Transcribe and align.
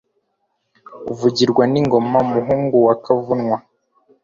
Uvugirwa 1.11 1.63
n'ingoma, 1.71 2.19
Muhungu 2.33 2.75
wa 2.87 2.95
Kavunwa, 3.03 3.57